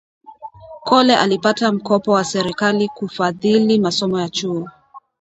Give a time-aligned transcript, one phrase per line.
[0.83, 4.67] Kole alipata mkopo wa serikali kufadhili masomo ya chuo